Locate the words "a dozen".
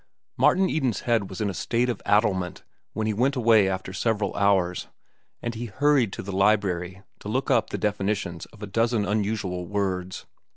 8.63-9.05